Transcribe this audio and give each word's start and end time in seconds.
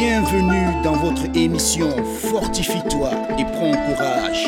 Bienvenue 0.00 0.82
dans 0.82 0.96
votre 0.96 1.26
émission 1.36 1.90
Fortifie-toi 2.04 3.10
et 3.38 3.44
prends 3.44 3.70
courage. 3.72 4.46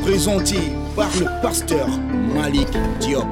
Présenté 0.00 0.56
par 0.96 1.10
le 1.20 1.26
pasteur 1.42 1.86
Malik 2.34 2.68
Diop. 3.00 3.26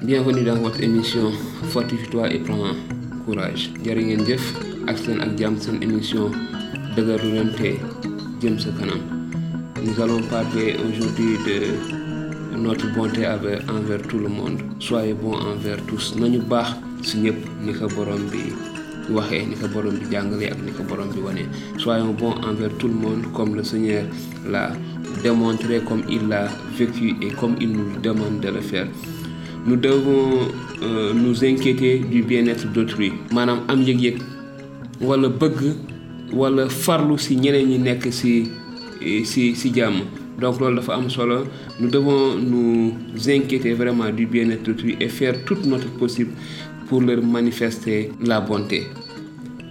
Bienvenue 0.00 0.44
dans 0.44 0.60
votre 0.60 0.80
émission 0.80 1.32
Fortifie-toi 1.70 2.32
et 2.32 2.38
prends 2.38 2.72
courage. 3.26 3.72
émission 8.46 8.72
kanam. 8.78 9.00
Nous 9.82 10.00
allons 10.00 10.22
parler 10.22 10.76
aujourd'hui 10.88 11.36
de 11.44 12.56
notre 12.56 12.86
bonté 12.94 13.26
envers, 13.26 14.02
tout 14.02 14.18
le 14.20 14.28
monde. 14.28 14.60
Soyez 14.78 15.14
bons 15.14 15.34
envers 15.34 15.84
tous. 15.86 16.14
nañu 16.14 16.38
baax 16.38 16.76
si 17.02 17.16
waxee 19.14 19.46
ni 19.46 19.54
ko 19.56 19.66
borom 19.68 19.94
bi 19.98 20.16
ak 20.16 20.24
ni 20.64 20.72
ko 20.72 20.82
borom 20.88 21.08
bi. 21.08 21.44
Soyons 21.78 22.12
bons 22.14 22.34
envers 22.46 22.72
tout 22.78 22.88
le 22.88 22.94
monde 22.94 23.24
comme 23.34 23.54
le 23.54 23.62
Seigneur 23.64 24.04
l'a 24.48 24.72
démontré, 25.22 25.80
comme 25.86 26.02
il 26.08 26.28
l'a 26.28 26.48
vécu 26.76 27.14
et 27.22 27.28
comme 27.30 27.56
il 27.60 27.72
nous 27.72 27.98
demande 28.02 28.40
de 28.40 28.48
le 28.48 28.60
faire. 28.60 28.86
Nous 29.66 29.76
devons 29.76 30.48
euh, 30.82 31.12
nous 31.14 31.44
inquiéter 31.44 31.98
du 31.98 32.22
bien-être 32.22 32.66
d'autrui 32.72 33.12
maanaam 33.32 33.60
am 33.68 33.82
yëg-yëg 33.84 34.22
wala 35.04 35.28
bëgg 35.28 35.60
wala 36.32 36.64
farlu 36.72 37.18
si 37.18 37.36
ñeneen 37.36 37.68
ñi 37.68 37.78
nekk 37.78 38.06
si 38.12 38.48
si 39.24 39.54
si 39.54 39.72
jàmm 39.74 40.00
donc 40.40 40.58
loolu 40.60 40.76
dafa 40.76 40.94
am 40.94 41.10
solo 41.10 41.44
nous 41.78 41.90
devons 41.90 42.36
nous 42.40 42.94
inquiéter 43.28 43.74
vraiment 43.74 44.08
du 44.10 44.24
bien-être 44.26 44.62
d'autrui 44.62 44.96
et 45.00 45.08
faire 45.08 45.44
tout 45.44 45.58
notre 45.66 45.90
possible 45.98 46.32
pour 46.88 47.02
leur 47.02 47.22
manifester 47.22 48.10
la 48.24 48.40
bonté 48.40 48.86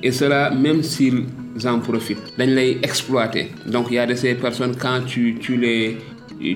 et 0.02 0.12
cela 0.12 0.49
même 0.52 0.84
s'ils 0.84 1.23
en 1.66 1.80
profitent 1.80 2.34
dañ 2.38 2.49
lay 2.55 2.77
exploiter 2.84 3.51
donc 3.65 3.87
il 3.90 3.96
y 3.96 3.99
a 3.99 4.05
de 4.05 4.15
ces 4.15 4.35
personnes 4.35 4.76
quand 4.76 5.01
tu 5.05 5.57
les 5.57 5.98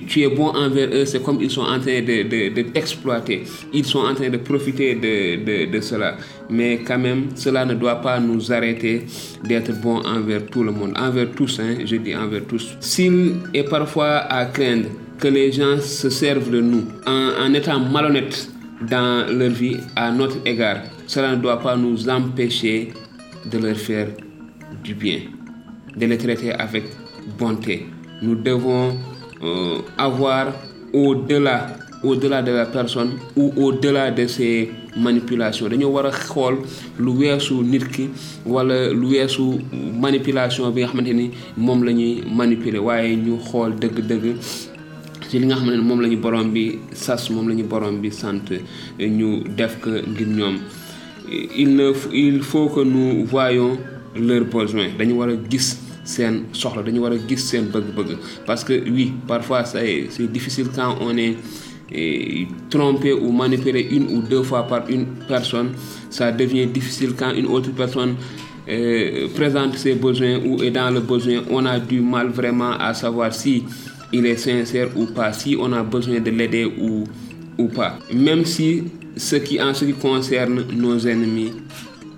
tu 0.06 0.22
es 0.22 0.28
bon 0.28 0.48
envers 0.48 0.88
eux, 0.92 1.04
c'est 1.04 1.22
comme 1.22 1.38
ils 1.42 1.50
sont 1.50 1.62
en 1.62 1.78
train 1.78 2.00
de, 2.00 2.22
de, 2.54 2.62
t'exploiter. 2.62 3.42
Ils 3.72 3.84
sont 3.84 3.98
en 4.00 4.14
train 4.14 4.30
de 4.30 4.38
profiter 4.38 4.94
de, 4.94 5.44
de, 5.44 5.70
de, 5.70 5.80
cela. 5.80 6.16
Mais 6.48 6.80
quand 6.86 6.98
même, 6.98 7.26
cela 7.34 7.64
ne 7.64 7.74
doit 7.74 8.00
pas 8.00 8.18
nous 8.18 8.50
arrêter 8.52 9.04
d'être 9.44 9.72
bon 9.80 9.98
envers 9.98 10.46
tout 10.46 10.62
le 10.62 10.72
monde. 10.72 10.94
Envers 10.96 11.30
tous, 11.32 11.60
hein, 11.60 11.76
je 11.84 11.96
dis 11.96 12.16
envers 12.16 12.44
tous. 12.46 12.76
S'il 12.80 13.34
est 13.52 13.64
parfois 13.68 14.20
à 14.30 14.46
craindre 14.46 14.88
que 15.18 15.28
les 15.28 15.52
gens 15.52 15.78
se 15.80 16.08
servent 16.08 16.50
de 16.50 16.60
nous 16.60 16.84
en, 17.06 17.30
en 17.46 17.52
étant 17.54 17.78
malhonnêtes 17.78 18.48
dans 18.90 19.26
leur 19.30 19.50
vie 19.50 19.76
à 19.96 20.10
notre 20.10 20.38
égard, 20.46 20.78
cela 21.06 21.36
ne 21.36 21.42
doit 21.42 21.60
pas 21.60 21.76
nous 21.76 22.08
empêcher 22.08 22.92
de 23.50 23.58
leur 23.58 23.76
faire 23.76 24.08
du 24.82 24.94
bien, 24.94 25.20
de 25.96 26.06
les 26.06 26.18
traiter 26.18 26.52
avec 26.52 26.84
bonté. 27.38 27.86
Nous 28.22 28.34
devons 28.36 28.96
euh, 29.42 29.78
avoir 29.98 30.52
au-delà 30.92 31.76
au-delà 32.04 32.42
de 32.42 32.52
la 32.52 32.66
personne 32.66 33.12
ou 33.34 33.50
au-delà 33.56 34.10
de 34.10 34.26
ses 34.26 34.70
manipulations. 34.96 35.68
Dañoo 35.68 35.90
war 35.90 36.06
a 36.06 36.10
xool 36.10 36.58
lu 37.00 37.10
weesu 37.18 37.54
nit 37.64 37.86
ki 37.88 38.10
weesu 38.46 39.42
manipulation 40.00 40.70
bi 40.70 40.82
nga 40.82 40.88
xamante 40.90 41.14
ni 41.14 41.30
moom 41.56 41.80
manipuler. 42.36 42.80
Ci 45.30 45.38
li 45.38 45.46
nga 45.46 45.56
borom 46.20 46.50
bi 46.52 46.78
sas 46.92 47.30
il 51.30 51.74
ne 51.76 51.92
il 52.12 52.42
faut 52.42 52.68
que 52.68 52.80
nous 52.80 53.24
voyons 53.24 53.78
leurs 54.16 54.44
besoins. 54.44 54.88
Dañu 54.98 55.14
war 55.14 55.30
gis 55.50 55.78
seen 56.04 56.44
soxla 56.52 56.82
dañu 56.82 57.00
gis 57.28 57.38
seen 57.38 57.66
bëgg-bëgg. 57.72 58.16
Parce 58.46 58.64
que 58.64 58.72
oui 58.90 59.12
parfois 59.26 59.64
c'est 59.64 60.08
difficile 60.32 60.68
quand 60.74 60.98
on 61.00 61.16
est 61.16 61.36
eh, 61.92 62.46
trompé 62.70 63.12
ou 63.12 63.30
manipulé 63.32 63.88
une 63.90 64.08
ou 64.16 64.22
deux 64.22 64.42
fois 64.42 64.66
par 64.66 64.88
une 64.88 65.06
personne. 65.28 65.72
Ça 66.10 66.32
devient 66.32 66.66
difficile 66.66 67.14
quand 67.16 67.32
une 67.34 67.46
autre 67.46 67.70
personne 67.72 68.16
euh, 68.68 69.28
présente 69.34 69.76
ses 69.76 69.94
besoins 69.94 70.38
ou 70.44 70.62
est 70.62 70.70
dans 70.70 70.90
le 70.90 71.00
besoin. 71.00 71.42
On 71.50 71.64
a 71.66 71.78
du 71.78 72.00
mal 72.00 72.28
vraiment 72.28 72.72
à 72.72 72.94
savoir 72.94 73.34
si 73.34 73.64
il 74.12 74.26
est 74.26 74.36
sincère 74.36 74.88
ou 74.96 75.06
pas 75.06 75.32
si 75.32 75.56
on 75.58 75.72
a 75.72 75.82
besoin 75.82 76.20
de 76.20 76.30
l'aider 76.30 76.64
ou 76.64 77.04
ou 77.58 77.68
pas. 77.68 77.98
Même 78.12 78.44
si 78.44 78.84
ce 79.16 79.36
qui 79.36 79.60
en 79.60 79.74
ce 79.74 79.84
qui 79.84 79.92
concerne 79.94 80.64
nos 80.76 80.98
ennemis 81.06 81.52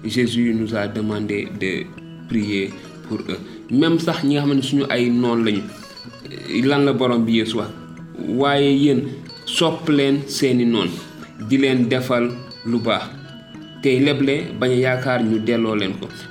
Jésus 0.04 0.54
nous 0.54 0.74
a 0.74 0.86
demandé 0.88 1.48
de 1.60 1.84
prier 2.28 2.70
pour 3.08 3.19
eux. 3.28 3.38
Même 3.70 3.98
sax 3.98 4.24
ñi 4.24 4.34
nga 4.34 4.42
xam 4.42 4.54
ne 4.56 4.62
suñu 4.62 4.84
ay 4.91 5.10
noon 5.10 5.44
lañu 5.44 5.62
lan 6.64 6.84
la 6.84 6.92
a 6.92 6.97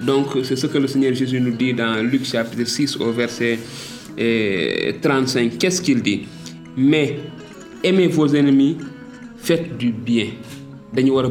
donc 0.02 0.26
c'est 0.44 0.56
ce 0.58 0.68
que 0.68 0.78
le 0.78 0.88
Seigneur 0.88 1.14
Jésus 1.14 1.40
nous 1.40 1.52
dit 1.52 1.74
dans 1.74 2.04
Luc 2.04 2.26
chapitre 2.26 2.68
6 2.68 2.98
au 2.98 3.12
verset 3.12 3.60
eh, 4.18 4.96
35 5.02 5.58
qu'est-ce 5.58 5.82
qu'il 5.82 6.02
dit? 6.02 6.24
Mais 6.76 7.18
aimez 7.84 8.08
vos 8.08 8.28
ennemis 8.28 8.76
faites 9.46 9.78
du 9.78 9.92
bien. 9.92 10.28
A 10.98 11.02
nous 11.02 11.22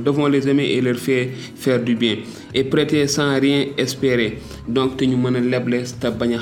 devons 0.00 0.26
les 0.26 0.48
aimer 0.48 0.64
et 0.66 0.80
leur 0.82 0.96
faire 0.98 1.82
du 1.82 1.94
bien. 1.94 2.16
Et 2.54 2.62
prêter 2.64 3.06
sans 3.06 3.40
rien 3.40 3.66
espérer. 3.78 4.38
Donc 4.68 4.96
te 4.98 5.04
ñu 5.04 5.16
mën 5.16 5.34
a 5.36 5.40
leble 5.40 5.82
te 6.00 6.08
bañ 6.08 6.36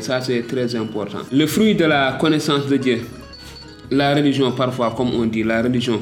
ça 0.00 0.20
c'est 0.22 0.42
très 0.48 0.74
important. 0.74 1.18
le 1.30 1.46
fruit 1.46 1.74
de 1.74 1.84
la 1.84 2.16
connaissance 2.20 2.66
de 2.68 2.76
Dieu. 2.78 3.00
La 3.90 4.14
religion 4.14 4.50
parfois 4.52 4.94
comme 4.96 5.10
on 5.14 5.26
dit 5.26 5.42
la 5.44 5.62
religion 5.62 6.00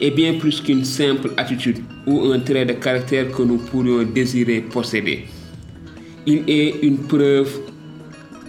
est 0.00 0.10
bien 0.12 0.34
plus 0.34 0.60
qu'une 0.60 0.84
simple 0.84 1.30
attitude 1.36 1.78
ou 2.06 2.30
un 2.32 2.38
trait 2.38 2.64
de 2.64 2.74
caractère 2.74 3.32
que 3.32 3.42
nous 3.42 3.56
pourrions 3.58 4.04
désirer 4.04 4.60
posséder. 4.60 5.24
Il 6.26 6.42
est 6.46 6.76
une 6.82 6.98
preuve 6.98 7.58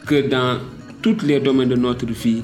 que 0.06 0.22
dans 0.28 0.60
tous 1.02 1.18
les 1.26 1.40
domaines 1.40 1.70
de 1.70 1.76
notre 1.76 2.06
vie 2.06 2.44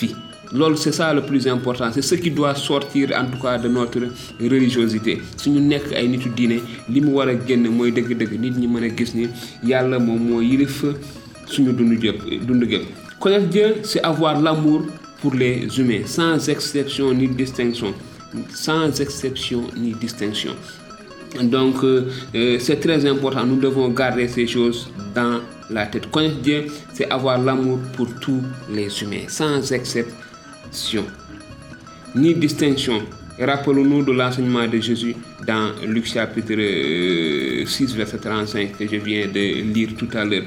vie. 0.00 0.14
C'est 0.76 0.92
ça 0.92 1.12
le 1.12 1.22
plus 1.22 1.46
important. 1.46 1.90
C'est 1.92 2.00
ce 2.02 2.14
qui 2.14 2.30
doit 2.30 2.54
sortir 2.54 3.10
en 3.14 3.26
tout 3.30 3.40
cas 3.42 3.58
de 3.58 3.68
notre 3.68 4.00
religiosité. 4.40 5.20
Suñu 5.36 5.60
nekk 5.60 5.92
ay 5.92 6.08
nitu 6.08 6.30
diine 6.30 6.60
li 6.88 7.00
mu 7.04 7.12
war 7.12 7.28
a 7.28 7.34
génn 7.46 7.68
mën 7.68 8.84
a 8.84 8.88
gis 8.96 9.12
ni 9.14 9.28
yàlla 9.62 9.98
moom 9.98 10.22
moo 10.30 10.40
yilif 10.40 10.84
suñu 11.46 11.74
connaître 13.20 13.46
Dieu 13.48 13.74
c'est 13.82 14.00
avoir 14.02 14.40
l'amour 14.40 14.82
pour 15.20 15.34
les 15.34 15.66
humains 15.78 16.06
sans 16.06 16.48
exception 16.48 17.12
ni 17.12 17.28
distinction. 17.28 17.92
Sans 18.54 19.00
exception 19.00 19.64
ni 19.76 19.92
distinction. 19.92 20.52
Donc 21.42 21.84
euh, 21.84 22.08
c'est 22.58 22.80
très 22.80 23.04
important. 23.06 23.44
Nous 23.44 23.56
devons 23.60 23.88
garder 23.90 24.28
ces 24.28 24.46
choses 24.46 24.90
dans 25.14 25.40
la 25.70 25.86
tête 25.86 26.10
connaître 26.10 26.40
Dieu 26.40 26.66
c'est 26.92 27.10
avoir 27.10 27.38
l'amour 27.38 27.78
pour 27.96 28.08
tous 28.20 28.42
les 28.70 29.02
humains 29.02 29.28
sans 29.28 29.72
exception 29.72 31.04
ni 32.14 32.34
distinction 32.34 33.02
rappelons-nous 33.38 34.02
de 34.04 34.12
l'enseignement 34.12 34.66
de 34.66 34.80
Jésus 34.80 35.14
dans 35.46 35.72
Luc 35.86 36.06
chapitre 36.06 36.54
6 37.66 37.94
verset 37.94 38.18
35 38.18 38.76
que 38.78 38.86
je 38.86 38.96
viens 38.96 39.26
de 39.26 39.62
lire 39.72 39.90
tout 39.96 40.08
à 40.14 40.24
l'heure 40.24 40.44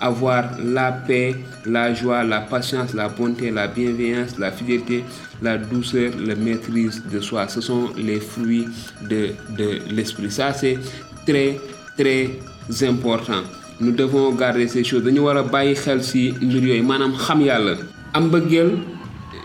avoir 0.00 0.58
la 0.62 0.92
paix, 0.92 1.34
la 1.64 1.94
joie, 1.94 2.24
la 2.24 2.40
patience, 2.40 2.94
la 2.94 3.08
bonté, 3.08 3.50
la 3.50 3.68
bienveillance, 3.68 4.38
la 4.38 4.50
fidélité, 4.50 5.04
la 5.42 5.56
douceur, 5.58 6.12
la 6.18 6.34
maîtrise 6.34 7.02
de 7.10 7.20
soi. 7.20 7.48
Ce 7.48 7.60
sont 7.60 7.90
les 7.96 8.20
fruits 8.20 8.66
de, 9.08 9.30
de 9.56 9.78
l'esprit. 9.90 10.30
Ça, 10.30 10.52
c'est 10.52 10.78
très, 11.26 11.60
très 11.96 12.38
important. 12.86 13.42
Nous 13.84 13.92
devons 13.92 14.32
garder 14.32 14.66
ces 14.66 14.82
choses. 14.82 15.04
dañu 15.04 15.20
war 15.20 15.36
a 15.36 15.42
bàyyi 15.42 15.74
xel 15.74 16.00
ci 16.02 16.32
mbir 16.40 16.62
yooyu 16.64 16.82
maanaam 16.82 17.12
xam 17.24 17.40
yàlla 17.42 17.74
am 18.14 18.24
mbëggeel 18.28 18.70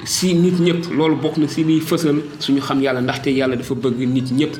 si 0.06 0.34
nit 0.34 0.60
ñëpp 0.60 0.92
loolu 0.96 1.16
bokk 1.16 1.38
na 1.38 1.48
si 1.48 1.64
liy 1.64 1.80
fësal 1.82 2.22
suñu 2.40 2.62
xam 2.62 2.82
yàlla 2.82 3.02
ndaxte 3.02 3.28
yàlla 3.32 3.56
dafa 3.56 3.76
bëgg 3.76 4.00
nit 4.08 4.32
ñëpp 4.32 4.56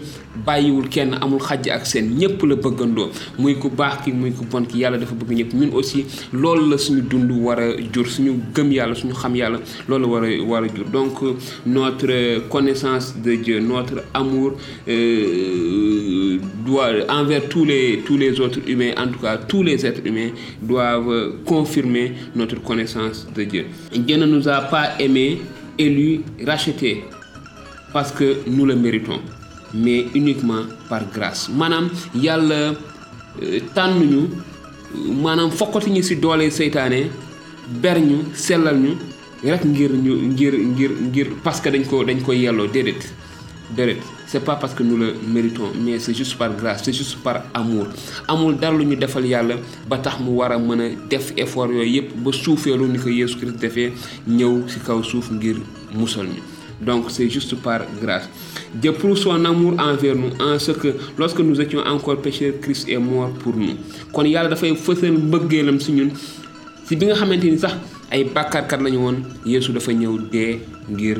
bàyyiwul 0.46 0.88
kenn 0.90 1.14
amul 1.22 1.40
xajj 1.42 1.70
ak 1.70 1.86
seen 1.86 2.10
ñëpp 2.18 2.44
la 2.44 2.56
bëggandoo. 2.56 3.10
Muy 3.38 3.56
ku 3.56 3.70
baax 3.70 4.04
ki 4.06 4.12
muy 4.12 4.32
ku 4.32 4.46
bon 4.46 4.66
ki 4.66 4.80
yàlla 4.80 4.98
dafa 4.98 5.16
bëgg 5.16 5.32
ñëpp. 5.38 5.54
Ñun 5.54 5.74
aussi 5.74 6.06
loolu 6.34 6.70
la 6.70 6.78
suñu 6.78 7.02
dund 7.02 7.32
war 7.32 7.60
a 7.60 7.68
jur 7.94 8.08
suñu 8.08 8.34
gëm 8.54 8.72
yàlla 8.72 8.96
suñu 8.96 9.14
xam 9.14 9.36
yàlla 9.36 9.60
loolu 9.88 10.06
war 10.12 10.24
a 10.26 10.42
war 10.44 10.64
a 10.64 10.68
jur. 10.68 10.86
Donc 10.92 11.18
notre 11.66 12.48
connaissance 12.50 13.16
de 13.18 13.36
Dieu 13.36 13.60
notre 13.60 14.04
amour 14.14 14.54
euh, 14.88 16.38
doit 16.66 16.92
envers 17.10 17.48
tous 17.50 17.66
les 17.66 18.00
tous 18.06 18.18
les 18.18 18.40
autres 18.40 18.60
humains 18.68 18.92
en 18.98 19.08
tout 19.08 19.20
cas 19.20 19.38
tous 19.38 19.64
les 19.64 19.86
êtres 19.86 20.06
humains 20.06 20.30
doivent 20.62 21.34
confirmer 21.46 22.14
notre 22.36 22.62
connaissance 22.62 23.28
de 23.36 23.44
Dieu. 23.44 23.66
Dieu 23.96 24.18
ne 24.18 24.26
nous 24.26 24.48
a 24.48 24.62
pas 24.62 24.90
aimés 25.00 25.39
élus 25.80 26.22
rachetés 26.46 27.04
parce 27.94 28.12
que 28.12 28.38
nous 28.48 28.66
le 28.66 28.76
méritons 28.76 29.20
mais 29.74 30.06
uniquement 30.16 30.64
par 30.90 31.04
grâce. 31.14 31.50
Maanaam 31.50 31.90
yàlla 32.16 32.74
tànn 33.76 34.00
ñu 34.12 34.22
maanaam 35.24 35.52
fokkati 35.52 35.92
ñu 35.92 36.02
ci 36.04 36.16
doole 36.18 36.50
seytaane 36.52 37.10
ber 37.82 38.00
ñu 38.00 38.18
sellal 38.34 38.78
ñu 38.80 38.92
rek 39.44 39.64
ngir 39.66 39.92
ñu 39.94 40.14
ngir 40.34 40.54
ngir 40.54 40.92
ngir 41.10 41.28
parce 41.44 41.62
que 41.62 41.70
dañ 41.70 41.84
ko 41.86 42.04
dañ 42.04 42.20
ko 42.22 42.34
yelloo 42.34 42.68
déedéet 42.68 43.02
déedéet. 43.76 43.98
C'est 44.28 44.44
pas 44.44 44.56
parce 44.56 44.74
que 44.74 44.84
nous 44.84 44.98
le 44.98 45.16
méritons 45.28 45.72
mais 45.84 46.00
c'est 46.00 46.14
juste 46.14 46.38
par 46.38 46.54
grâce 46.56 46.84
c'est 46.84 46.94
juste 46.94 47.18
par 47.24 47.44
amour. 47.54 47.88
Amul 48.28 48.58
dara 48.58 48.76
lu 48.78 48.86
ñu 48.86 48.96
defal 48.96 49.26
yàlla 49.26 49.56
ba 49.88 49.98
tax 49.98 50.20
mu 50.20 50.30
war 50.32 50.52
def 51.10 51.34
effort 51.38 51.72
yooyu 51.72 51.90
yépp 51.96 52.16
ba 52.18 52.32
suufeelu 52.32 52.88
ni 52.88 53.00
ko 53.00 53.10
Yeesu 53.10 53.38
Christ 53.38 53.58
defee 53.60 53.92
ñëw 54.28 54.68
ci 54.68 54.80
kaw 54.80 55.02
suuf 55.04 55.32
ngir 55.32 55.58
musal 55.94 56.28
ñu. 56.28 56.42
Donc 56.82 57.06
c'est 57.12 57.30
juste 57.30 57.56
par 57.62 57.82
grâce. 58.02 58.30
Dieu 58.74 58.94
prouve 58.94 59.18
son 59.18 59.44
amour 59.46 59.74
envers 59.80 60.16
nous 60.16 60.32
en 60.40 60.58
ce 60.60 60.72
que 60.72 60.96
lorsque 61.18 61.40
nous 61.40 61.60
étions 61.60 61.80
encore 61.82 62.18
pécheurs 62.22 62.54
Christ 62.62 62.88
est 62.88 62.98
mort 62.98 63.32
pour 63.40 63.56
nous. 63.56 63.76
Kon 64.14 64.24
yàlla 64.26 64.50
dafay 64.50 64.76
fësal 64.76 65.12
mbëggeelam 65.18 65.80
ci 65.80 65.92
ñun. 65.92 66.10
Ci 66.88 66.96
bi 66.96 67.06
nga 67.06 67.16
xamante 67.16 67.44
ni 67.46 67.60
sax 67.60 67.76
ay 68.12 68.24
bàkkaarkat 68.24 68.82
lañu 68.82 68.98
woon 69.04 69.18
Yeesu 69.46 69.72
dafa 69.74 69.92
ñëw 69.94 70.18
dee 70.32 70.60
ngir 70.90 71.20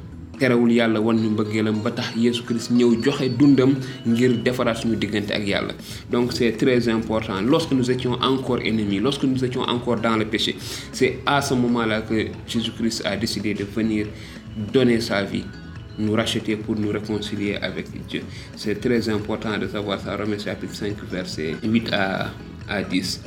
terewul 0.41 0.71
yàlla 0.73 0.99
ñu 0.99 1.29
mbëggeelam 1.35 1.77
ba 1.85 1.91
tax 1.91 2.15
Yeesu 2.17 2.41
Christ 2.47 2.71
ñëw 2.71 2.91
joxe 3.05 3.29
dundam 3.37 3.75
ngir 4.07 4.31
defaraat 4.43 4.81
donc 6.11 6.33
c'est 6.33 6.53
très 6.57 6.89
important 6.89 7.39
lorsque 7.41 7.71
nous 7.73 7.89
étions 7.91 8.13
encore 8.31 8.59
ennemis 8.65 8.99
lorsque 8.99 9.23
nous 9.23 9.43
étions 9.45 9.61
encore 9.61 9.97
dans 10.01 10.17
le 10.17 10.25
péché 10.25 10.55
c'est 10.91 11.19
à 11.27 11.41
ce 11.41 11.53
moment-là 11.53 12.01
que 12.01 12.27
Jésus 12.47 12.71
Christ 12.71 13.03
a 13.05 13.15
décidé 13.15 13.53
de 13.53 13.63
venir 13.63 14.07
donner 14.73 14.99
sa 14.99 15.23
vie 15.23 15.43
nous 15.99 16.13
racheter 16.13 16.55
pour 16.55 16.75
nous 16.77 16.89
réconcilier 16.89 17.57
avec 17.61 17.85
Dieu. 18.07 18.21
C'est 18.55 18.79
très 18.79 19.07
important 19.09 19.57
de 19.57 19.67
savoir 19.67 19.99
ça. 19.99 20.15
Romains 20.15 20.39
chapitre 20.39 20.73
5, 20.73 20.95
verset 21.11 21.55
8 21.61 21.89
à, 21.93 22.31
à 22.67 22.81
10. 22.81 23.21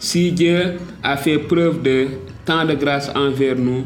Si 0.00 0.32
Dieu 0.32 0.74
a 1.02 1.16
fait 1.16 1.38
preuve 1.38 1.82
de 1.82 2.06
tant 2.44 2.64
de 2.64 2.74
grâce 2.74 3.10
envers 3.14 3.54
nous, 3.56 3.84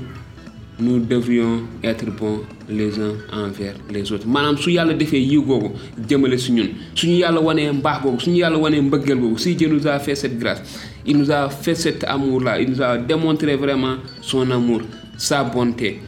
nous 0.81 0.99
devrions 0.99 1.63
être 1.83 2.07
bons 2.07 2.41
les 2.69 2.99
uns 2.99 3.15
envers 3.33 3.75
les 3.91 4.11
autres. 4.13 4.27
Maanaam 4.27 4.57
su 4.59 4.71
yàlla 4.71 4.95
si 9.39 9.55
Dieu 9.55 9.69
nous 9.69 9.87
a 9.87 9.99
fait 9.99 10.15
cette 10.15 10.39
grâce 10.39 10.63
il 11.07 11.17
nous 11.17 11.31
a 11.31 11.49
fait 11.49 11.75
cet 11.75 12.05
amour 12.05 12.41
là 12.43 12.61
il 12.61 12.71
nous 12.71 12.83
a 12.83 12.99
démontré 12.99 13.57
vraiment 13.57 13.97
son 14.21 14.51
amour 14.51 14.83
sa 15.17 15.45
bonté. 15.45 16.01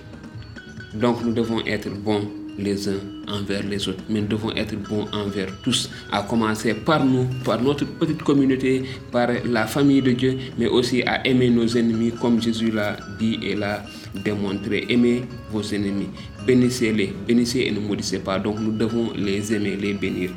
Donc 0.94 1.24
nous 1.24 1.32
devons 1.32 1.60
être 1.66 1.88
bons 1.90 2.41
les 2.58 2.88
uns 2.88 3.00
envers 3.28 3.62
les 3.66 3.88
autres, 3.88 4.02
mais 4.08 4.20
nous 4.20 4.26
devons 4.28 4.52
être 4.52 4.76
bons 4.88 5.06
envers 5.12 5.48
tous, 5.62 5.90
à 6.10 6.22
commencer 6.22 6.74
par 6.74 7.04
nous, 7.04 7.26
par 7.44 7.60
notre 7.60 7.86
petite 7.86 8.22
communauté, 8.22 8.82
par 9.10 9.28
la 9.44 9.66
famille 9.66 10.02
de 10.02 10.12
Dieu, 10.12 10.36
mais 10.58 10.66
aussi 10.66 11.02
à 11.02 11.26
aimer 11.26 11.50
nos 11.50 11.66
ennemis 11.66 12.12
comme 12.20 12.40
Jésus 12.40 12.70
l'a 12.70 12.96
dit 13.18 13.38
et 13.42 13.54
l'a 13.54 13.82
démontré. 14.24 14.86
Aimez 14.88 15.22
vos 15.50 15.62
ennemis, 15.62 16.08
bénissez-les, 16.46 17.12
bénissez 17.26 17.60
et 17.60 17.70
ne 17.70 17.80
maudissez 17.80 18.18
pas. 18.18 18.38
Donc 18.38 18.58
nous 18.60 18.72
devons 18.72 19.12
les 19.16 19.52
aimer, 19.54 19.76
les 19.76 19.94
bénir, 19.94 20.30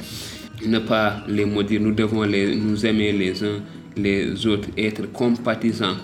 ne 0.66 0.80
pas 0.80 1.18
les 1.28 1.46
maudire. 1.46 1.82
Nous 1.82 1.94
devons 1.94 2.24
les, 2.24 2.56
nous 2.56 2.86
aimer 2.86 3.12
les 3.12 3.44
uns 3.44 3.60
les 3.98 4.46
autres, 4.46 4.68
être 4.78 5.12
compatissants 5.12 5.96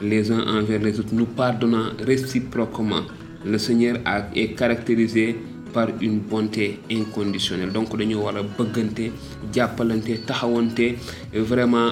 les 0.00 0.30
uns 0.30 0.46
envers 0.46 0.80
les 0.80 0.98
autres, 1.00 1.12
nous 1.12 1.26
pardonnant 1.26 1.86
réciproquement. 2.04 3.02
Le 3.48 3.58
Seigneur 3.58 3.96
est 4.34 4.48
caractérisé 4.54 5.36
par 5.72 5.88
une 6.00 6.18
bonté 6.20 6.80
inconditionnelle. 6.90 7.72
Donc 7.72 7.88
taxawante 10.26 10.80
vraiment 11.34 11.90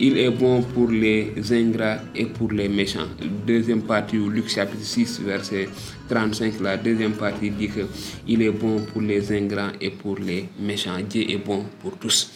il 0.00 0.16
est 0.16 0.30
bon 0.30 0.62
pour 0.62 0.90
les 0.90 1.32
ingrats 1.52 1.98
et 2.14 2.26
pour 2.26 2.52
les 2.52 2.68
méchants. 2.68 3.08
Deuxième 3.46 3.82
partie 3.82 4.16
Luc 4.16 4.48
chapitre 4.48 4.84
6 4.84 5.20
verset 5.22 5.68
35 6.08 6.60
la 6.60 6.76
deuxième 6.76 7.12
partie 7.12 7.50
dit 7.50 7.68
que 7.68 7.80
il 8.26 8.42
est 8.42 8.50
bon 8.50 8.80
pour 8.92 9.02
les 9.02 9.32
ingrats 9.32 9.72
et 9.80 9.90
pour 9.90 10.18
les 10.18 10.48
méchants. 10.60 10.98
Dieu 11.08 11.28
est 11.28 11.38
bon 11.38 11.64
pour 11.80 11.96
tous. 11.98 12.30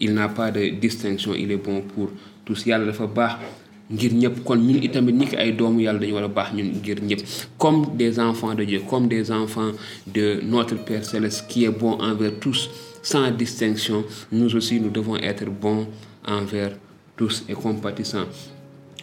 Il 0.00 0.14
n'a 0.14 0.28
pas 0.28 0.50
de 0.50 0.68
distinction 0.68 1.34
il 1.34 1.50
est 1.50 1.56
bon 1.56 1.80
pour 1.80 2.10
tous 2.44 2.66
ngir 3.90 4.12
ñëpp. 4.12 4.44
Kon 4.44 4.56
ñun 4.60 4.82
itamit 4.82 5.34
ay 5.36 5.52
doomu 5.52 5.80
yàlla 5.80 5.98
dañu 6.00 6.14
war 6.14 6.30
comme 7.58 7.96
des 7.96 8.18
enfants 8.18 8.54
de 8.54 8.64
Dieu 8.64 8.80
comme 8.88 9.08
des 9.08 9.30
enfants 9.30 9.72
de 10.06 10.40
notre 10.44 10.76
Père 10.84 11.04
céleste 11.04 11.46
qui 11.48 11.64
est 11.64 11.70
bon 11.70 11.92
envers 12.00 12.38
tous 12.40 12.70
sans 13.02 13.30
distinction 13.30 14.04
nous 14.32 14.54
aussi 14.54 14.80
nous 14.80 14.90
devons 14.90 15.16
être 15.16 15.44
bons 15.50 15.86
envers 16.26 16.72
tous 17.16 17.44
et 17.48 17.54
compatissants. 17.54 18.26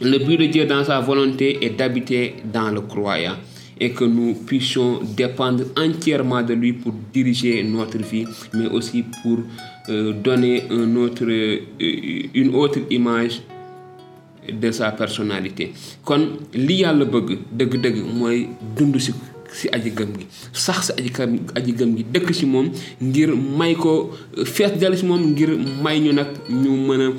Le 0.02 0.18
but 0.20 0.38
de 0.38 0.46
Dieu 0.48 0.66
dans 0.66 0.84
sa 0.84 1.00
volonté 1.00 1.66
est 1.66 1.72
d'habiter 1.72 2.36
dans 2.54 2.70
le 2.70 2.82
croyant 2.82 3.36
et 3.80 3.92
que 3.92 4.04
nous 4.06 4.34
puissions 4.36 5.00
dépendre 5.04 5.64
entièrement 5.78 6.42
de 6.44 6.54
lui 6.54 6.74
pour 6.74 6.94
diriger 7.14 7.64
notre 7.64 7.98
vie 7.98 8.26
mais 8.54 8.68
aussi 8.68 9.04
pour 9.24 9.40
euh, 9.90 10.14
donner 10.14 10.64
un 10.70 10.96
autre, 10.96 11.26
euh, 11.26 11.60
une 12.34 12.56
autre 12.56 12.80
image 12.90 13.42
de 14.52 14.72
sa 14.72 14.92
personnalité. 14.92 15.72
Kon 16.04 16.28
li 16.54 16.82
yàlla 16.84 17.06
bëgg 17.06 17.38
dëgg-dëgg 17.52 18.04
mooy 18.14 18.48
dund 18.78 18.98
si 19.00 19.14
si 19.52 19.70
aji 19.72 19.92
gëm 19.98 20.12
gi 20.20 20.26
sax 20.54 20.88
si 20.88 20.92
aji 21.00 21.12
kam 21.12 21.38
aji 21.56 21.72
gëm 21.74 21.96
gi 21.98 22.04
dëkk 22.14 22.34
si 22.34 22.46
moom 22.46 22.70
ngir 23.02 23.36
may 23.36 23.76
ko 23.76 24.12
fees 24.46 24.74
dell 24.80 24.98
si 24.98 25.06
moom 25.06 25.32
ngir 25.34 25.52
may 25.84 26.00
ñu 26.00 26.14
nag 26.14 26.28
ñu 26.50 26.72
mën 26.88 27.02
a 27.02 27.10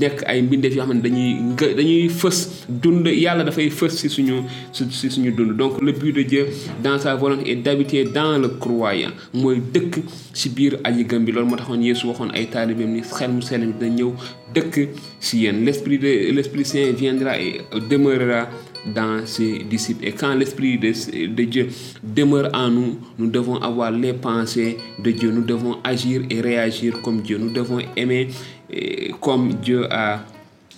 nekk 0.00 0.22
ay 0.26 0.42
mbindeef 0.42 0.74
yoo 0.76 0.84
xam 0.86 0.96
ne 0.96 1.02
dañuy 1.02 1.30
dañuy 1.76 2.08
fës. 2.08 2.38
Dund 2.68 3.06
yàlla 3.06 3.44
dafay 3.44 3.70
fës 3.70 3.94
si 4.00 4.08
suñu 4.08 4.42
si 4.72 5.10
suñu 5.10 5.30
dund. 5.36 5.56
Donc 5.56 5.80
le 5.82 5.92
but 5.92 6.12
de 6.12 6.22
Dieu 6.22 6.46
dans 6.82 6.98
sa 6.98 7.14
volonté 7.14 7.50
est 7.52 7.56
d'habiter 7.56 8.04
dans 8.04 8.38
le 8.38 8.48
croyant 8.48 9.10
mooy 9.34 9.60
dëkk 9.72 10.00
si 10.32 10.48
biir 10.50 10.78
aji 10.84 11.04
gëm 11.04 11.24
bi. 11.24 11.32
Loolu 11.32 11.48
moo 11.48 11.56
taxoon 11.56 11.82
Yeesu 11.82 12.06
waxoon 12.08 12.30
ay 12.34 12.46
taalibeem 12.50 12.92
ni 12.92 13.00
xel 13.02 13.30
mu 13.32 13.40
sell 13.42 13.60
mi 13.66 13.72
dina 13.78 13.94
ñëw 13.96 14.12
dëkk 14.54 14.88
si 15.20 15.38
yéen. 15.44 15.64
L'esprit 15.64 15.98
de 15.98 16.32
l'esprit 16.32 16.64
saint 16.64 16.92
viendra 16.92 17.38
et 17.40 17.60
demeurera 17.90 18.48
dans 18.94 19.26
ses 19.26 19.64
disciples. 19.64 20.06
Et 20.06 20.12
quand 20.12 20.34
l'Esprit 20.34 20.78
de, 20.78 20.92
de, 21.26 21.44
Dieu 21.44 21.68
demeure 22.02 22.50
en 22.54 22.70
nous, 22.70 22.98
nous 23.18 23.28
devons 23.28 23.56
avoir 23.56 23.90
les 23.90 24.12
pensées 24.12 24.76
de 24.98 25.10
Dieu. 25.10 25.30
Nous 25.30 25.44
devons 25.44 25.78
agir 25.82 26.22
et 26.30 26.40
réagir 26.40 27.00
comme 27.02 27.20
Dieu. 27.20 27.38
Nous 27.38 27.50
devons 27.50 27.80
aimer 27.96 28.28
eh, 28.70 29.12
comme 29.20 29.54
Dieu 29.54 29.86
a 29.92 30.24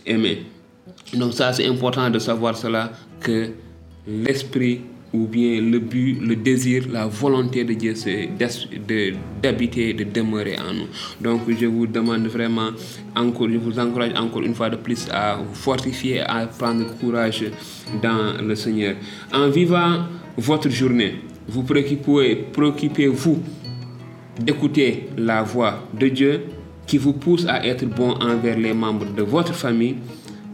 aimé. 0.07 0.45
Donc 1.15 1.35
ça, 1.35 1.53
c'est 1.53 1.67
important 1.67 2.11
de 2.11 2.19
savoir 2.19 2.57
cela, 2.57 2.93
que 3.21 3.51
l'Esprit 4.07 4.81
ou 5.13 5.27
bien 5.27 5.61
le 5.61 5.79
but, 5.79 6.21
le 6.21 6.37
désir, 6.37 6.85
la 6.91 7.07
volonté 7.07 7.65
de 7.65 7.73
Dieu, 7.75 7.95
c'est 7.95 8.29
d'habiter, 9.43 9.95
de, 9.95 10.05
de 10.05 10.11
demeurer 10.11 10.57
en 10.59 10.75
nous. 10.75 10.87
Donc 11.21 11.43
je 11.49 11.67
vous 11.67 11.87
demande 11.87 12.27
vraiment, 12.27 12.71
encore, 13.17 13.49
je 13.51 13.57
vous 13.57 13.79
encourage 13.79 14.13
encore 14.15 14.43
une 14.43 14.55
fois 14.55 14.71
de 14.71 14.77
plus 14.77 15.09
à 15.11 15.37
vous 15.37 15.55
fortifier, 15.55 16.21
à 16.21 16.47
prendre 16.47 16.87
courage 16.99 17.45
dans 18.03 18.41
le 18.43 18.55
Seigneur. 18.55 18.97
En 19.33 19.49
vivant 19.49 20.05
votre 20.37 20.69
journée, 20.71 21.15
vous 21.49 21.63
préoccupez, 21.63 22.37
préoccupez-vous 22.53 23.39
d'écouter 24.39 25.09
la 25.17 25.43
voix 25.43 25.89
de 25.99 26.09
Dieu 26.09 26.43
qui 26.87 26.99
vous 26.99 27.15
pousse 27.15 27.47
à 27.47 27.65
être 27.67 27.85
bon 27.87 28.13
envers 28.13 28.59
les 28.59 28.73
membres 28.73 29.07
de 29.15 29.23
votre 29.23 29.55
famille, 29.55 29.97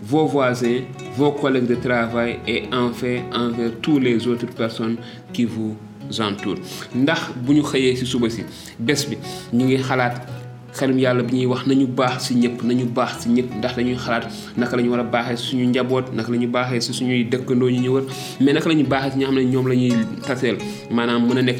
vos 0.06 0.26
voisins, 0.26 0.82
vos 1.16 1.32
collègues 1.32 1.66
de 1.66 1.75
travail 1.76 2.38
et 2.46 2.64
enfin 2.73 3.23
envers 3.34 3.70
toutes 3.80 4.02
les 4.02 4.26
autres 4.28 4.46
personnes 4.46 4.96
qui 5.32 5.44
vous 5.44 5.76
entourent. 6.20 6.58
Ndax 6.94 7.20
bu 7.44 7.54
ñu 7.56 7.62
xëyee 7.64 7.96
ci 7.96 8.04
suba 8.06 8.28
si 8.28 8.42
bés 8.78 9.06
bi 9.08 9.16
ñu 9.56 9.64
ngi 9.64 9.78
xalaat 9.78 10.16
xelum 10.76 10.99
yàlla 10.99 11.23
bi 11.23 11.37
ñuy 11.38 11.46
wax 11.46 11.66
nañu 11.66 11.87
ci 12.20 12.34
nañu 12.62 12.84
ci 13.23 13.28
ndax 13.58 13.75
dañuy 13.76 13.96
xalaat 13.96 14.28
naka 14.58 14.76
la 14.76 14.82
ñu 14.82 14.90
war 14.90 15.00
a 15.00 15.04
baaxee 15.04 15.37
ci 15.38 15.44
suñu 15.50 15.73
naka 16.12 16.30
ci 16.80 16.92
suñuy 16.92 17.25
dëkkandoo 17.25 17.70
ñu 17.70 17.80
ñu 17.80 17.88
wër 17.94 18.04
mais 18.40 18.52
naka 18.52 18.68
ci 18.68 19.18
ñi 19.18 19.25
xam 19.25 19.34
ñuy 19.34 19.92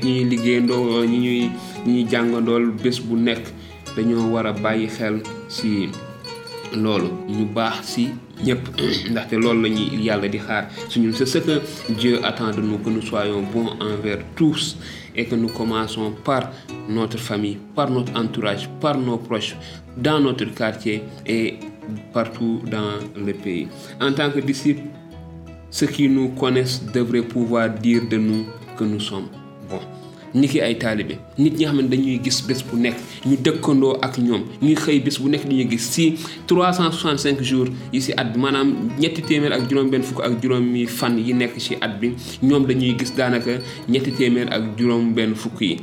ñi 0.05 0.13
ñuy 0.13 0.25
liggéeyandoo 0.31 1.05
ñi 1.07 1.19
ñuy 1.19 1.51
ñi 1.87 2.05
ñuy 2.05 2.73
bés 2.83 3.01
bu 3.01 3.17
xel 4.89 5.23
ci 5.49 5.89
loolu 6.77 7.09
ñu 7.29 7.45
baax 7.55 7.83
ci 7.93 8.09
ñëpp. 8.45 8.65
ndaxte 9.11 9.35
loolu 9.37 9.63
la 9.63 9.69
ñuy 9.69 10.05
yàlla 10.07 10.29
di 10.29 10.39
xaar 10.39 10.65
c'est 10.89 11.27
ce 11.27 11.39
que 11.39 11.61
Dieu 12.01 12.19
attend 12.25 12.51
de 12.51 12.61
nous 12.61 12.79
que 12.79 12.91
nous 12.91 13.03
soyons 13.03 13.43
bons 13.53 13.71
envers 13.81 14.19
tous 14.37 14.77
et 15.17 15.25
que 15.27 15.35
nous 15.35 15.49
commençons 15.49 16.13
par 16.25 16.51
notre 16.89 17.19
famille 17.19 17.59
par 17.75 17.91
notre 17.91 18.13
entourage 18.19 18.69
par 18.81 18.97
nos 18.99 19.19
proches 19.19 19.57
dans 19.97 20.21
notre 20.21 20.47
quartier 20.55 21.03
et 21.27 21.55
partout 22.13 22.61
dans 22.71 22.95
le 23.17 23.33
pays. 23.33 23.69
En 24.01 24.13
tant 24.13 24.31
que 24.31 24.41
disciples 24.41 24.83
ceux 25.71 25.87
qui 25.87 26.09
nous 26.09 26.29
connaissent 26.31 26.83
devraient 26.93 27.23
pouvoir 27.23 27.69
dire 27.71 28.03
de 28.09 28.17
nous 28.17 28.45
que 28.77 28.85
nous 28.85 29.01
sommes 29.01 29.29
bons 29.69 29.81
ni 30.35 30.49
ki 30.51 30.61
ay 30.61 30.75
taalibe 30.79 31.15
nit 31.39 31.55
ñi 31.59 31.65
nga 31.65 31.87
dañuy 31.89 32.19
gis 32.23 32.43
bés 32.47 32.61
bu 32.67 32.77
nekk 32.77 32.97
ñu 33.27 33.37
dëkkandoo 33.39 33.99
ak 34.03 34.19
bu 35.23 35.29
dañuy 35.31 35.71
si 35.79 36.19
365 36.47 37.43
jours 37.43 37.71
yi 37.93 38.01
si 38.03 38.13
at 38.17 38.25
bi 38.35 38.39
maanaam 38.43 38.91
ñetti 38.99 39.23
téeméer 39.23 39.53
ak 39.55 39.71
juróom-benn 39.71 40.03
fukk 40.03 40.21
ak 40.27 40.43
fan 40.87 41.19
yi 41.19 41.33
nekk 41.35 41.55
ci 41.59 41.77
at 41.81 42.01
bi 42.01 42.13
ñoom 42.43 42.67
dañuy 42.67 42.97
gis 42.99 43.15
daanaka 43.17 43.63
ñetti 43.89 44.11
téeméer 44.13 44.51
ak 44.53 44.77
yi. 45.63 45.77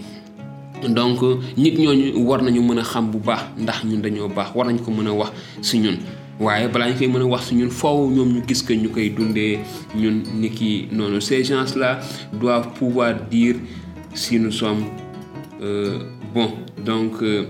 donc 0.90 1.22
nit 1.58 1.78
ñooñu 1.80 2.20
war 2.28 2.42
nañu 2.44 2.62
mën 2.62 2.80
a 2.80 2.84
xam 2.84 3.12
bu 3.12 3.20
baax 3.20 3.42
ndax 3.58 3.86
ñun 3.86 4.02
dañoo 4.02 4.28
baax 4.28 4.56
war 4.56 4.68
nañ 4.68 4.80
ko 4.84 4.92
mën 4.92 5.08
wax 5.14 5.32
si 5.62 5.80
ñun 5.80 5.98
waaye 6.40 6.68
balaa 6.68 6.90
ñu 6.90 6.98
koy 6.98 7.08
mën 7.08 7.22
a 7.22 7.26
wax 7.26 7.44
si 7.48 7.56
ñun 7.56 7.70
foofu 7.70 8.12
ñoom 8.12 8.34
ñu 8.34 8.42
gis 8.48 8.64
que 8.64 8.74
ñu 8.76 8.90
koy 8.90 9.10
dundee 9.10 9.60
ñun 9.96 10.24
ni 10.42 10.50
ki 10.50 10.88
noonu 10.92 11.22
ces 11.22 11.44
gens 11.44 11.76
là 11.78 12.00
doivent 12.34 12.74
pouvoir 12.74 13.14
dire. 13.30 13.56
Si 14.14 14.40
nous 14.40 14.52
sommes 14.52 14.86
euh, 15.62 16.00
bons. 16.34 16.54
Donc, 16.84 17.22
euh, 17.22 17.46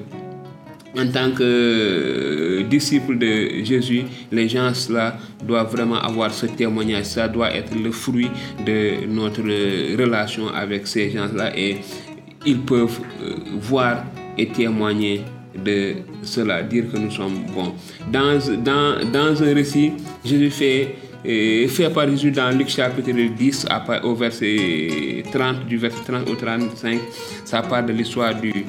en 0.97 1.07
tant 1.07 1.31
que 1.31 1.43
euh, 1.43 2.63
disciples 2.63 3.17
de 3.17 3.63
Jésus, 3.63 4.03
les 4.31 4.49
gens 4.49 4.71
là 4.89 5.17
doivent 5.43 5.71
vraiment 5.71 5.99
avoir 5.99 6.33
ce 6.33 6.45
témoignage. 6.45 7.05
Ça 7.05 7.27
doit 7.27 7.53
être 7.53 7.73
le 7.73 7.91
fruit 7.91 8.29
de 8.65 9.05
notre 9.07 9.41
relation 9.97 10.49
avec 10.49 10.87
ces 10.87 11.09
gens-là 11.11 11.57
et 11.57 11.77
ils 12.45 12.59
peuvent 12.59 12.99
voir 13.59 14.03
et 14.37 14.47
témoigner 14.47 15.21
de 15.63 15.95
cela, 16.23 16.63
dire 16.63 16.85
que 16.91 16.97
nous 16.97 17.11
sommes 17.11 17.43
bons. 17.53 17.73
Dans, 18.11 18.39
dans, 18.63 19.11
dans 19.11 19.43
un 19.43 19.53
récit, 19.53 19.93
Jésus 20.25 20.49
fait 20.49 20.95
et 21.23 21.67
fait 21.67 21.89
par 21.89 22.07
Jésus 22.09 22.31
dans 22.31 22.49
Luc 22.57 22.69
chapitre 22.69 23.11
10 23.11 23.67
au 24.03 24.15
verset 24.15 25.23
30 25.31 25.67
du 25.67 25.77
verset 25.77 26.01
30 26.07 26.29
au 26.29 26.35
35 26.35 26.99
ça 27.45 27.61
parle 27.61 27.85
de 27.87 27.93
l'histoire 27.93 28.33
du 28.35 28.65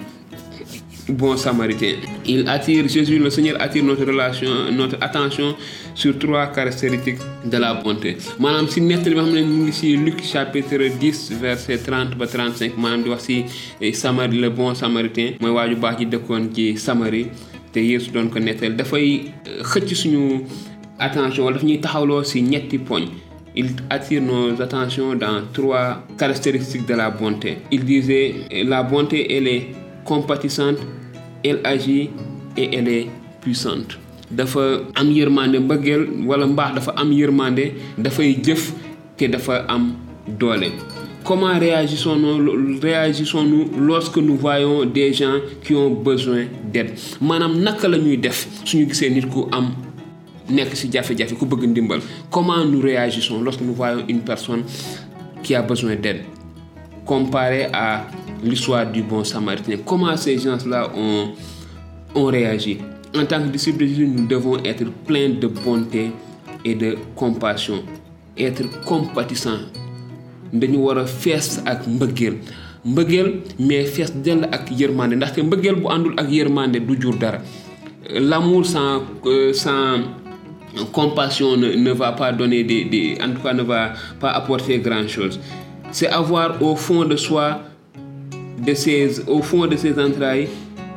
bon 1.08 1.36
samaritain. 1.36 1.94
Il 2.26 2.48
attire 2.48 2.86
Jésus 2.88 3.18
le 3.18 3.28
Seigneur 3.30 3.60
attire 3.60 3.82
notre 3.84 4.04
relation 4.04 4.48
notre 4.70 4.96
attention 5.00 5.56
sur 5.94 6.16
trois 6.18 6.46
caractéristiques 6.46 7.18
de 7.44 7.56
la 7.58 7.74
bonté. 7.74 8.16
Maanaam 8.38 8.68
si 8.68 8.80
nettali 8.80 9.14
bi 9.14 9.70
xam 9.72 10.04
Luc 10.04 10.22
chapitre 10.22 10.78
10 11.00 11.32
verset 11.40 11.78
30 11.78 12.16
ba 12.16 12.26
35 12.26 12.76
maanaam 12.78 13.02
di 13.02 13.08
wax 13.10 13.28
Samari 13.94 14.38
le 14.38 14.48
bon 14.50 14.74
samaritain 14.74 15.34
mooy 15.40 15.50
waaju 15.50 15.76
baax 15.76 15.98
ji 15.98 16.06
dëkkoon 16.06 16.52
ci 16.54 16.76
Samari 16.76 17.26
te 17.72 17.80
Yeesu 17.80 18.10
doon 18.12 18.28
ko 18.28 18.38
nettali. 18.38 18.76
Dafay 18.76 19.32
xëcc 19.62 19.96
suñu 19.96 20.44
attention 20.98 21.50
daf 21.50 21.62
ñuy 21.62 21.80
taxawloo 21.80 22.22
ci 22.24 22.42
ñetti 22.42 22.78
poñ. 22.78 23.04
Il 23.54 23.66
attire 23.90 24.22
nos 24.22 24.58
attentions 24.62 25.14
dans 25.14 25.42
trois 25.52 26.02
caractéristiques 26.16 26.86
de 26.86 26.94
la 26.94 27.10
bonté. 27.10 27.58
Il 27.70 27.84
disait 27.84 28.34
la 28.64 28.82
bonté 28.82 29.36
elle 29.36 29.46
est 29.46 29.66
compatissante 30.06 30.78
elle 31.44 31.60
agit 31.64 32.10
et 32.56 32.74
elle 32.76 32.88
est 32.88 33.06
puissante. 33.40 33.98
Dafa 34.30 34.60
am 34.94 35.10
yërmande 35.12 35.58
mbëggeel 35.60 36.06
wala 36.26 36.46
mbaax 36.46 36.74
dafa 36.78 36.94
am 36.96 37.12
yërmande 37.12 37.66
dafay 37.98 38.38
jëf 38.42 38.70
te 39.18 39.26
dafa 39.28 39.64
am 39.68 39.90
doole. 40.26 40.70
Comment 41.24 41.58
réagissons-nous 41.58 42.80
réagissons-nous 42.80 43.70
lorsque 43.78 44.16
nous 44.16 44.36
voyons 44.36 44.84
des 44.86 45.12
gens 45.12 45.34
qui 45.62 45.74
ont 45.74 45.90
besoin 45.90 46.46
d'aide? 46.72 46.94
Maanaam 47.20 47.60
naka 47.60 47.88
la 47.88 47.98
ñuy 47.98 48.16
def 48.16 48.48
suñu 48.64 48.88
gisee 48.88 49.10
nit 49.10 49.26
ku 49.28 49.44
am 49.52 49.68
nekk 50.52 50.74
ci 50.76 50.88
jafe-jafe 50.92 51.34
ku 51.38 51.46
bëgg 51.46 51.64
ndimbal 51.72 52.00
comment 52.30 52.64
nous 52.64 52.80
réagissons 52.80 53.40
lorsque 53.42 53.62
nous 53.62 53.74
voyons 53.74 54.04
une 54.08 54.20
personne 54.20 54.64
qui 55.42 55.54
a 55.54 55.62
besoin 55.62 55.96
d'aide? 55.96 56.22
Comparé 57.04 57.66
à 57.72 58.06
l'histoire 58.44 58.86
du 58.86 59.02
bon 59.02 59.24
samaritain 59.24 59.76
comment 59.84 60.16
ces 60.16 60.38
gens-là 60.38 60.90
ont 60.96 61.32
ont 62.14 62.26
réagi? 62.26 62.78
En 63.16 63.24
tant 63.26 63.42
que 63.42 63.48
disciples 63.48 63.80
de 63.82 63.86
Jésus 63.86 64.06
nous 64.06 64.26
devons 64.26 64.58
être 64.64 64.84
pleins 65.06 65.30
de 65.30 65.46
bonté 65.46 66.12
et 66.64 66.74
de 66.74 66.96
compassion. 67.16 67.82
Être 68.38 68.64
compatissants 68.84 69.66
dañu 70.52 70.78
war 70.84 70.98
a 70.98 71.06
fees 71.06 71.60
ak 71.64 71.86
mbëggeel. 71.88 72.36
Mbëggeel 72.84 73.28
mais 73.58 73.86
fees 73.88 74.12
dell 74.24 74.44
ak 74.52 74.68
yërmande 74.70 75.16
ndaxte 75.16 75.42
mbëggeel 75.42 75.76
bu 75.80 75.88
àndul 75.88 76.14
ak 76.20 76.28
yërmande 76.30 76.78
du 76.86 76.96
jur 77.00 77.16
dara. 77.16 77.38
L'amour 78.10 78.66
sans 78.66 79.02
euh, 79.26 79.52
sans 79.52 80.00
compassion 80.92 81.56
ne, 81.56 81.72
ne 81.72 81.92
va 81.92 82.12
pas 82.12 82.32
donner 82.32 82.64
des, 82.64 82.84
des 82.84 83.18
en 83.22 83.30
tout 83.32 83.42
cas 83.42 83.52
ne 83.52 83.62
va 83.62 83.92
pas 84.20 84.30
apporter 84.30 84.78
grand 84.78 85.06
chose 85.08 85.38
c'est 85.92 86.08
avoir 86.08 86.60
au 86.62 86.74
fond 86.74 87.04
de 87.04 87.16
soi 87.16 87.60
de 88.58 88.74
ses 88.74 89.20
au 89.28 89.42
fond 89.42 89.66
de 89.66 89.76
ses 89.76 89.98
entrailles 89.98 90.48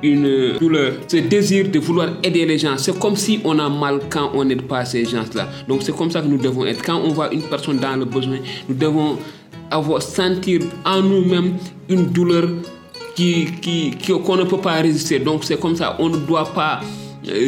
une 0.04 0.58
douleur. 0.60 0.94
Ce 1.08 1.18
désir 1.18 1.70
de 1.70 1.80
vouloir 1.80 2.10
aider 2.24 2.46
les 2.46 2.58
gens 2.58 2.78
c'est 2.78 2.98
comme 2.98 3.16
si 3.16 3.40
on 3.44 3.58
a 3.60 3.70
mal 3.70 4.00
quand 4.10 4.32
on 4.34 4.44
n'aide 4.46 4.64
pas 4.64 4.86
ces 4.86 5.06
gens-là. 5.06 5.48
Donc 5.68 5.82
c'est 5.84 5.96
comme 5.96 6.12
ça 6.12 6.22
que 6.22 6.28
nous 6.28 6.38
devons 6.38 6.66
être. 6.66 6.84
Quand 6.84 6.98
on 6.98 7.10
voit 7.10 7.34
une 7.34 7.42
personne 7.42 7.78
dans 7.78 7.96
le 7.96 8.06
besoin 8.06 8.38
nous 8.70 8.76
devons 8.76 9.18
avoir 9.72 10.02
sentir 10.02 10.62
en 10.86 11.02
nous-mêmes 11.02 11.56
une 11.90 12.06
douleur 12.08 12.50
qui 13.16 13.46
qui 13.62 13.96
qu'on 14.08 14.38
ne 14.38 14.44
peut 14.44 14.58
pas 14.58 14.74
résister. 14.82 15.20
Donc 15.20 15.44
c'est 15.44 15.60
comme 15.60 15.76
ça 15.76 15.96
on 16.00 16.10
ne 16.10 16.18
doit 16.18 16.54
pas 16.54 16.82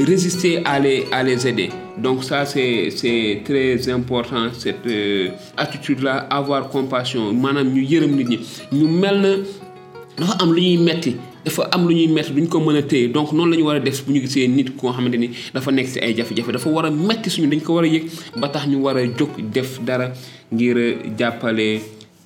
résister 0.08 0.62
à 0.66 0.80
les 0.80 1.06
à 1.12 1.24
les 1.24 1.48
aider. 1.48 1.70
Donc 1.98 2.24
ça 2.24 2.46
c'est 2.46 3.42
très 3.46 3.90
important 3.90 4.48
cette 4.58 4.86
euh, 4.88 5.30
attitude 5.58 6.02
là 6.02 6.28
avoir 6.30 6.70
compassion 6.70 7.34
maanaam 7.34 7.68
ñu 7.74 7.82
yërëm 7.84 8.16
nit 8.16 8.26
ñi. 8.32 8.40
Ñu 8.72 8.88
mel 8.88 9.22
na 9.22 9.36
dafa 10.18 10.34
am 10.44 10.54
lu 10.54 10.62
am 11.72 13.12
donc 13.14 13.32
noonu 13.34 13.64
la 13.74 13.80
def 13.80 14.06
bu 14.06 14.14
ni 14.14 15.30
dafa 15.54 15.72
nekk 15.72 15.88
ci 15.88 16.00
ay 16.00 16.14
dafa 16.14 16.90
metti 16.92 17.30
suñu 17.30 17.48
dañ 17.48 17.62
ko 17.62 17.82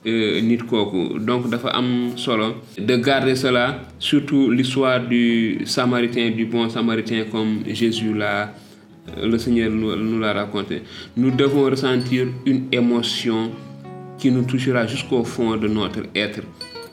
nit 0.05 0.63
kooku. 0.65 1.19
Donc 1.19 1.49
dafa 1.49 1.69
am 1.69 2.17
solo 2.17 2.55
de 2.77 2.95
garder 2.97 3.35
cela 3.35 3.79
surtout 3.99 4.49
l'histoire 4.51 4.99
du 5.07 5.59
samaritain 5.65 6.31
du 6.31 6.45
bon 6.45 6.69
samaritain 6.69 7.23
comme 7.31 7.63
Jésus 7.67 8.13
l'a 8.13 8.53
le 9.21 9.37
Seigneur 9.37 9.69
nous 9.71 10.19
l'a 10.19 10.33
raconté. 10.33 10.83
Nous 11.17 11.31
devons 11.31 11.63
ressentir 11.65 12.27
une 12.45 12.65
émotion 12.71 13.51
qui 14.17 14.31
nous 14.31 14.43
touchera 14.43 14.85
jusqu'au 14.85 15.23
fond 15.23 15.57
de 15.57 15.67
notre 15.67 16.01
être. 16.15 16.41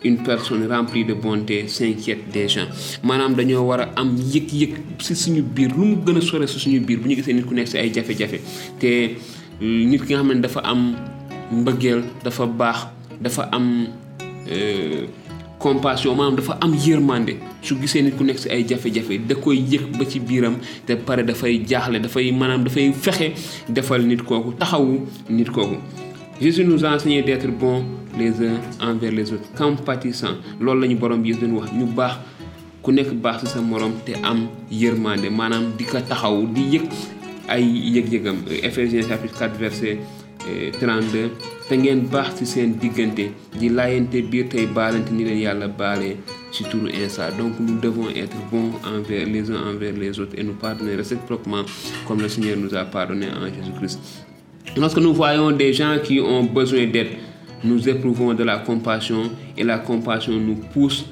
Une 0.05 0.17
personne 0.23 0.65
remplie 0.71 1.05
de 1.05 1.13
bonté 1.13 1.67
s'inquiète 1.67 2.31
des 2.33 2.49
gens. 2.49 2.67
Maanaam 3.03 3.35
dañoo 3.35 3.65
war 3.67 3.81
a 3.81 3.89
am 4.01 4.15
yëg-yëg 4.17 4.75
ci 5.03 5.17
suñu 5.17 5.43
biir 5.43 5.71
lu 5.77 5.87
mu 5.89 5.97
gën 6.07 6.17
a 6.17 6.21
sore 6.21 6.47
ci 6.47 6.59
suñu 6.61 6.79
biir 6.81 7.01
bu 7.01 7.09
ñu 7.09 7.17
gisee 7.17 7.35
nit 7.35 7.43
ku 7.45 7.53
nekk 7.55 7.67
ci 7.69 7.79
ay 7.79 7.91
jafe-jafe. 7.93 8.39
Te 8.79 9.17
nit 9.61 9.99
ki 10.07 10.15
nga 10.15 10.23
xam 10.23 10.29
ne 10.33 10.41
dafa 10.41 10.61
am 10.63 10.95
mbëggeel 11.53 12.05
dafa 12.25 12.47
baax 12.47 12.87
dafa 13.21 13.49
am 13.53 13.87
compassion 15.59 16.15
maanaam 16.17 16.37
dafa 16.37 16.59
am 16.61 16.73
yërmande. 16.75 17.37
Su 17.63 17.75
gisee 17.81 18.03
nit 18.03 18.17
ku 18.17 18.25
nekk 18.25 18.39
ci 18.39 18.49
ay 18.51 18.65
jafe-jafe 18.67 19.19
da 19.27 19.35
koy 19.35 19.59
yëg 19.59 19.97
ba 19.99 20.05
ci 20.07 20.21
biiram 20.21 20.57
te 20.87 20.95
pare 20.97 21.25
dafay 21.25 21.59
jaaxle 21.67 21.99
dafay 22.01 22.31
maanaam 22.33 22.63
dafay 22.65 22.93
fexe 22.93 23.33
defal 23.69 24.03
nit 24.07 24.23
kooku 24.23 24.53
taxawu 24.59 25.07
nit 25.29 25.51
kooku. 25.51 25.77
Jésus 26.41 26.65
nous 26.65 26.85
a 26.85 26.95
enseigné 26.95 27.23
d'être 27.23 27.49
bons 27.51 27.85
les 28.17 28.31
uns 28.47 28.61
envers 28.81 29.11
les 29.11 29.33
autres 29.33 29.51
compatissants. 29.57 30.37
Loolu 30.61 30.81
la 30.83 30.87
ñu 30.87 30.95
borom 30.97 31.21
bi 31.21 31.33
doon 31.35 31.57
wax 31.59 31.73
ñu 31.73 31.85
baax 31.87 32.19
ku 32.83 32.93
nekk 32.93 33.13
baax 33.21 33.41
ci 33.41 33.47
sa 33.49 33.61
morom 33.61 33.93
te 34.07 34.13
am 34.23 34.47
yërmande 34.71 35.29
maanaam 35.31 35.73
di 35.77 35.85
ko 35.85 35.99
taxaw 35.99 36.47
di 36.55 36.77
yëg 36.77 36.83
ay 37.49 37.65
yëg-yëgam. 37.65 38.37
Éphésiens 38.63 39.03
chapitre 39.09 39.37
4 39.37 39.59
verset 39.59 39.99
32 40.81 41.31
te 41.69 41.75
ngeen 41.77 42.09
baax 42.13 42.37
ci 42.39 42.45
seen 42.47 42.79
diggante 42.81 43.25
di 43.59 43.69
laayante 43.69 44.23
biir 44.31 44.47
tey 44.49 44.67
baalante 44.67 45.11
ni 45.13 45.25
leen 45.25 45.39
yàlla 45.41 45.69
baalee 45.69 46.17
ci 46.51 46.65
turu 46.65 46.89
Insa. 46.89 47.31
Donc 47.39 47.53
nous 47.61 47.79
devons 47.79 48.09
être 48.09 48.37
bons 48.51 48.73
envers 48.87 49.27
les 49.27 49.51
uns 49.51 49.63
envers 49.71 49.93
les 49.93 50.19
autres 50.19 50.35
et 50.39 50.43
nous 50.43 50.55
pardonner 50.55 50.95
réciproquement 50.97 51.63
comme 52.07 52.21
le 52.21 52.29
Seigneur 52.29 52.57
nous 52.57 52.75
a 52.75 52.85
pardonné 52.85 53.27
en 53.27 53.47
Jésus-Christ. 53.47 54.01
Lorsque 54.77 54.99
nous 54.99 55.13
voyons 55.13 55.51
des 55.53 55.73
gens 55.73 55.97
qui 56.03 56.21
ont 56.21 56.45
besoin 56.45 56.87
d'aide 56.87 57.09
nous 57.65 57.89
éprouvons 57.89 58.35
de 58.35 58.45
la 58.45 58.59
compassion 58.59 59.31
et 59.57 59.65
la 59.65 59.79
compassion 59.79 60.33
nous 60.35 60.55
pousse 60.73 61.07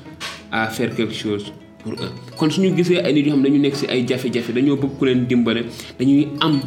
à 0.52 0.68
faire 0.68 0.94
quelque 0.94 1.12
chose 1.14 1.52
pour 1.82 1.92
eux. 1.94 2.12
Kon 2.38 2.50
suñu 2.50 2.72
gisee 2.76 2.98
ay 3.02 3.12
nit 3.12 3.24
yoo 3.26 3.32
xam 3.34 3.42
dañu 3.42 3.58
nekk 3.58 3.74
ci 3.76 3.86
ay 3.90 4.06
jafe-jafe 4.08 4.52
dañoo 4.54 4.76
bëgg 4.76 4.96
ku 4.98 5.04
leen 5.06 5.26
dimbale 5.26 5.64
dañuy 5.98 6.28
am 6.40 6.60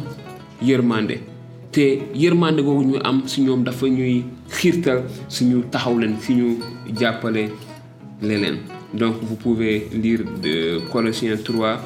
yërmande 0.62 1.16
te 1.72 1.84
yërmande 2.14 2.62
googu 2.62 2.82
ñu 2.84 2.98
am 3.04 3.22
ci 3.26 3.42
ñoom 3.42 3.62
dafa 3.64 3.86
ñuy 3.88 4.24
xiirtal 4.50 5.02
taxaw 5.70 5.98
leen 5.98 6.16
si 6.20 6.34
jàppale 6.98 7.50
donc 8.92 9.14
vous 9.22 9.36
pouvez 9.36 9.88
lire 9.92 10.20
de 10.42 10.80
Colossiens 10.90 11.36
3 11.36 11.80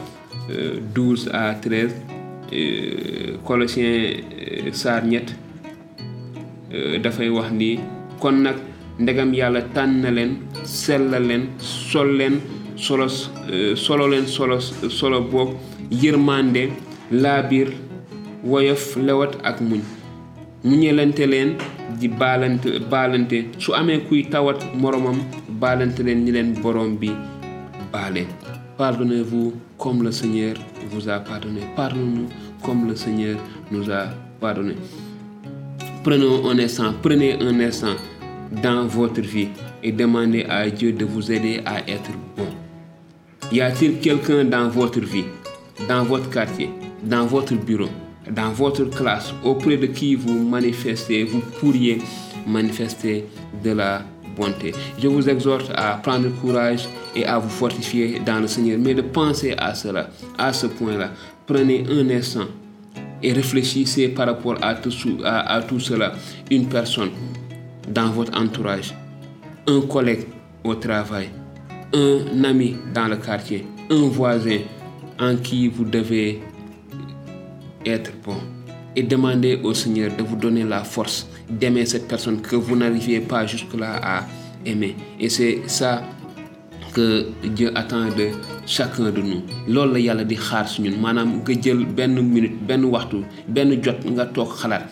euh, 0.51 0.79
12 0.95 1.31
à 1.33 1.55
13 1.55 1.95
euh, 2.53 3.37
Colossiens 3.45 3.85
euh, 3.85 4.73
saar 4.73 5.05
ñett 5.05 5.35
dafay 7.03 7.29
wax 7.29 7.53
ni 7.53 7.79
kon 8.19 8.33
nag 8.43 8.57
ndegam 8.99 9.33
yàlla 9.35 9.63
tànn 9.75 10.01
na 10.01 10.11
leen 10.11 10.33
sellal 10.65 11.23
leen 11.29 11.45
sol 11.61 12.17
leen 12.17 12.41
solo 12.77 13.07
solo 13.77 14.09
leen 14.09 14.27
solo 14.27 15.21
boog 15.31 15.55
yërmande 15.91 16.71
woyof 18.45 18.97
lewat 18.97 19.37
ak 19.43 19.61
muñ. 19.61 19.81
Pardonnez-vous 28.77 29.53
comme 29.79 30.03
le 30.03 30.11
Seigneur 30.11 30.57
vous 30.91 31.09
a 31.09 31.21
pardonné. 31.21 31.61
Pardonnez-nous 31.77 32.29
comme 32.63 32.89
le 32.89 32.97
Seigneur 32.97 33.37
nous 33.71 33.91
a 33.91 34.07
pardonné. 34.41 34.75
Prenons 36.03 36.49
un 36.51 36.59
instant 36.59 36.93
prenez 37.03 37.35
un 37.41 37.61
instant 37.61 37.95
dans 38.63 38.87
votre 38.87 39.21
vie 39.21 39.49
et 39.83 39.93
demandez 39.93 40.45
à 40.49 40.69
Dieu 40.71 40.93
de 40.93 41.05
vous 41.05 41.31
aider 41.31 41.61
à 41.65 41.79
être 41.89 42.11
bon. 42.37 42.47
Y 43.53 43.61
a-t-il 43.61 43.99
quelqu'un 44.01 44.45
dans 44.45 44.69
votre 44.69 45.01
vie 45.01 45.25
dans 45.89 46.05
votre 46.05 46.31
quartier 46.31 46.71
dans 47.03 47.27
votre 47.27 47.55
bureau 47.55 47.89
dans 48.31 48.51
votre 48.51 48.85
classe 48.85 49.33
auprès 49.45 49.77
de 49.77 49.87
qui 49.87 50.15
vous 50.15 50.49
manifestez, 50.49 51.25
vous 51.25 51.41
pourriez 51.61 51.99
manifester 52.47 53.25
de 53.63 53.71
la 53.71 54.03
bonté. 54.37 54.73
Je 54.99 55.09
vous 55.09 55.29
exhorte 55.29 55.71
à 55.75 55.95
prendre 55.97 56.29
courage 56.41 56.89
et 57.15 57.25
à 57.25 57.39
vous 57.39 57.49
fortifier 57.49 58.21
dans 58.25 58.41
le 58.41 58.47
Seigneur, 58.49 58.79
mais 58.79 58.95
de 58.95 59.03
penser 59.03 59.55
à 59.57 59.75
cela, 59.75 60.09
à 60.39 60.53
ce 60.53 60.67
point-là. 60.67 61.11
Prenez 61.47 61.85
un 61.91 62.09
instant 62.11 62.47
et 63.23 63.33
réfléchissez 63.33 64.09
par 64.09 64.27
rapport 64.27 64.57
à 64.63 64.75
tout, 64.75 64.91
à, 65.25 65.61
tout 65.63 65.81
cela. 65.81 66.13
Une 66.51 66.67
personne 66.67 67.11
dans 67.89 68.11
votre 68.11 68.37
entourage, 68.39 68.95
un 69.67 69.81
collègue 69.83 70.27
au 70.65 70.75
travail, 70.75 71.29
un 71.93 72.45
ami 72.45 72.77
dans 72.95 73.09
le 73.09 73.17
quartier, 73.17 73.67
un 73.91 74.09
voisin 74.09 74.59
en 75.21 75.37
qui 75.37 75.69
vous 75.69 75.85
devez 75.85 76.43
être 77.87 78.13
bon 78.25 78.37
et 78.97 79.03
demandez 79.03 79.59
au 79.63 79.75
Seigneur 79.75 80.11
de 80.17 80.23
vous 80.23 80.37
donner 80.37 80.65
la 80.65 80.85
force 80.85 81.27
d'aimer 81.51 81.85
cette 81.87 82.07
personne 82.09 82.41
que 82.41 82.57
vous 82.57 82.77
n'arriviez 82.77 83.21
pas 83.21 83.45
jusque-là 83.47 84.01
à 84.03 84.27
aimer. 84.65 84.95
Et 85.21 85.29
c'est 85.29 85.63
ça 85.67 86.03
que 86.95 87.27
Dieu 87.45 87.73
attend 87.75 88.07
de 88.17 88.29
chacun 88.67 89.11
de 89.11 89.21
nous. 89.21 89.43
La 89.67 90.25
di 90.25 90.37
xaar 90.37 90.67
ñun. 90.79 90.93
Nga 91.03 91.61
jël 91.63 91.85
benn 91.87 92.15
minute 92.23 92.57
benn 92.67 92.85
waxtu 92.85 93.17
benn 93.49 93.83
jot 93.83 93.99
nga 94.11 94.27
toog 94.27 94.49
xalaat 94.57 94.85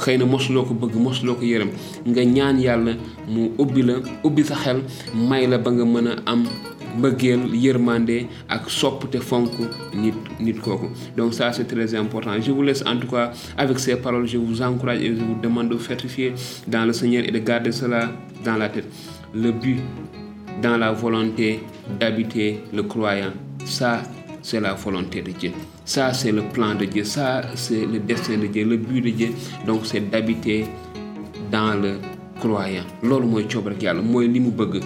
ko 0.00 0.74
ko 5.74 5.84
mu 5.84 5.98
am 6.26 6.44
nit 10.40 10.56
donc 11.16 11.34
ça 11.34 11.52
c'est 11.52 11.64
très 11.64 11.94
important. 11.94 12.32
Je 12.40 12.50
vous 12.50 12.62
laisse 12.62 12.82
en 12.86 12.96
tout 12.96 13.06
cas 13.08 13.30
avec 13.56 13.78
ces 13.78 13.96
paroles 13.96 14.26
je 14.26 14.38
vous 14.38 14.60
encourage 14.62 15.00
et 15.00 15.14
je 15.14 15.22
vous 15.22 15.36
demande 15.40 15.68
de 15.68 15.76
fortifier 15.76 16.32
dans 16.66 16.84
le 16.84 16.92
Seigneur 16.92 17.24
et 17.26 17.30
de 17.30 17.38
garder 17.38 17.72
cela 17.72 18.08
dans 18.44 18.56
la 18.56 18.68
tête. 18.68 18.86
Le 19.34 19.52
but 19.52 19.78
dans 20.62 20.76
la 20.76 20.92
volonté 20.92 21.60
d'habiter 21.98 22.60
le 22.72 22.82
croyant. 22.82 23.32
Ça 23.64 24.02
c'est 24.42 24.60
la 24.60 24.74
volonté 24.74 25.22
de 25.22 25.30
Dieu 25.30 25.52
ça 25.90 26.12
c'est 26.12 26.30
le 26.30 26.42
plan 26.42 26.76
de 26.76 26.84
Dieu. 26.84 27.02
Ça 27.04 27.42
c'est 27.56 27.84
le 27.84 27.98
destin 27.98 28.38
de 28.38 28.46
Dieu 28.46 28.64
le 28.64 28.76
but 28.76 29.00
de 29.02 29.10
Dieu. 29.10 29.30
Donc 29.66 29.80
c'est 29.84 30.08
d'habiter 30.08 30.66
dans 31.50 31.74
le 31.74 31.92
croyant. 32.38 32.84
Loolu 33.02 33.26
mooy 33.26 33.44
coob 33.52 33.66
rek 33.72 33.82
yàlla 33.82 34.02
mooy 34.02 34.28
li 34.28 34.40
mu 34.40 34.50
bëgg. 34.50 34.82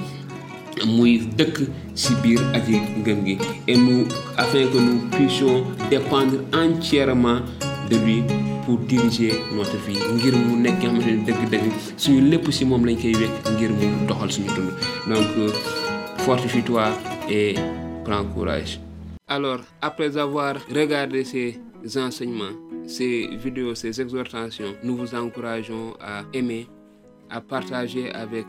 Et 3.69 3.77
nous 3.77 4.05
afin 4.37 4.64
que 4.73 4.79
nous 4.87 4.99
puissions 5.12 5.64
dépendre 5.90 6.38
entièrement 6.53 7.40
de 7.90 7.97
lui 7.99 8.23
pour 8.64 8.79
diriger 8.79 9.33
notre 9.55 9.77
vie. 9.87 9.99
Ngir 10.17 10.33
mu 10.35 10.62
dëgg-dëgg 10.64 11.71
suñu 11.97 12.31
donc 15.07 15.53
fortifie-toi 16.25 16.88
et 17.31 17.55
prends 18.05 18.25
courage 18.25 18.81
alors, 19.35 19.61
après 19.83 20.16
avoir 20.16 20.55
regardé 20.73 21.25
ces 21.25 21.61
enseignements, 21.97 22.55
ces 22.87 23.27
vidéos, 23.37 23.75
ces 23.75 24.01
exhortations, 24.01 24.77
nous 24.85 24.97
vous 24.97 25.12
encourageons 25.12 25.94
à 26.01 26.23
aimer, 26.33 26.68
à 27.31 27.40
partager 27.40 28.12
avec 28.12 28.47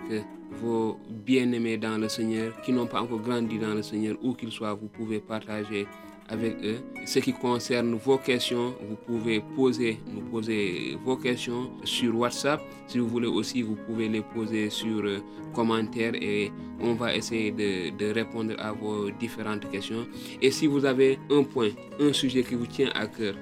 vos 0.61 0.99
bien-aimés 1.09 1.77
dans 1.77 1.97
le 1.97 2.07
Seigneur 2.07 2.61
qui 2.61 2.71
n'ont 2.71 2.85
pas 2.85 3.01
encore 3.01 3.19
grandi 3.19 3.57
dans 3.57 3.73
le 3.73 3.81
Seigneur, 3.81 4.15
où 4.21 4.33
qu'ils 4.33 4.51
soient, 4.51 4.75
vous 4.75 4.87
pouvez 4.87 5.19
partager 5.19 5.87
avec 6.29 6.55
eux. 6.63 6.77
Ce 7.05 7.19
qui 7.19 7.33
concerne 7.33 7.95
vos 7.95 8.17
questions, 8.17 8.75
vous 8.87 8.95
pouvez 9.05 9.41
poser, 9.55 9.99
nous 10.13 10.21
poser 10.21 10.97
vos 11.03 11.17
questions 11.17 11.71
sur 11.83 12.15
WhatsApp. 12.17 12.61
Si 12.87 12.99
vous 12.99 13.07
voulez 13.07 13.27
aussi, 13.27 13.61
vous 13.61 13.75
pouvez 13.75 14.09
les 14.09 14.21
poser 14.21 14.69
sur 14.69 15.03
euh, 15.03 15.19
commentaires 15.53 16.15
et 16.15 16.51
on 16.79 16.93
va 16.93 17.15
essayer 17.15 17.51
de, 17.51 17.95
de 17.95 18.11
répondre 18.13 18.55
à 18.57 18.71
vos 18.71 19.09
différentes 19.11 19.69
questions. 19.69 20.07
Et 20.41 20.51
si 20.51 20.67
vous 20.67 20.85
avez 20.85 21.19
un 21.29 21.43
point, 21.43 21.69
un 21.99 22.13
sujet 22.13 22.43
qui 22.43 22.55
vous 22.55 22.67
tient 22.67 22.89
à 22.95 23.07
cœur, 23.07 23.35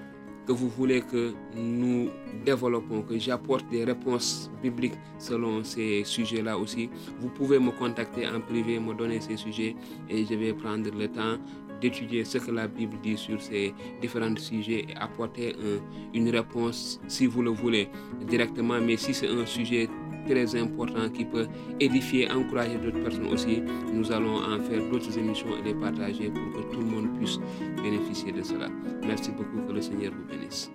que 0.46 0.52
vous 0.52 0.70
voulez 0.70 1.02
que 1.02 1.34
nous 1.56 2.10
développons, 2.46 3.02
que 3.02 3.18
j'apporte 3.18 3.68
des 3.70 3.86
réponses 3.86 4.52
bibliques 4.62 4.98
selon 5.18 5.64
ces 5.64 6.04
sujets-là 6.04 6.58
aussi, 6.58 6.90
vous 7.20 7.30
pouvez 7.30 7.60
me 7.60 7.72
contacter 7.72 8.28
en 8.28 8.42
privé, 8.42 8.80
me 8.80 8.94
donner 8.94 9.22
ces 9.22 9.38
sujets 9.38 9.76
et 10.10 10.26
je 10.26 10.34
vais 10.36 10.54
prendre 10.54 10.90
le 10.92 11.08
temps 11.08 11.38
d'étudier 11.84 12.24
ce 12.24 12.38
que 12.38 12.52
la 12.52 12.68
Bible 12.68 12.98
dit 13.04 13.18
sur 13.18 13.42
ces 13.42 13.74
différents 14.02 14.36
sujets 14.38 14.86
et 14.90 14.96
apporter 14.96 15.54
un, 15.54 15.80
une 16.18 16.30
réponse 16.30 17.00
si 17.08 17.26
vous 17.26 17.42
le 17.42 17.52
voulez 17.52 17.90
directement. 18.28 18.80
Mais 18.82 18.96
si 18.98 19.14
c'est 19.14 19.28
un 19.28 19.46
sujet 19.46 19.90
très 20.26 20.56
important 20.56 21.10
qui 21.10 21.26
peut 21.26 21.48
édifier, 21.80 22.32
encourager 22.32 22.78
d'autres 22.78 23.04
personnes 23.04 23.28
aussi, 23.28 23.62
nous 23.94 24.10
allons 24.12 24.38
en 24.38 24.60
faire 24.62 24.82
d'autres 24.90 25.18
émissions 25.18 25.58
et 25.60 25.64
les 25.68 25.74
partager 25.74 26.30
pour 26.30 26.54
que 26.54 26.74
tout 26.74 26.80
le 26.80 26.86
monde 26.86 27.10
puisse 27.18 27.38
bénéficier 27.84 28.32
de 28.32 28.42
cela. 28.42 28.70
Merci 29.06 29.32
beaucoup, 29.32 29.68
que 29.68 29.74
le 29.74 29.82
Seigneur 29.82 30.14
vous 30.18 30.26
bénisse. 30.26 30.72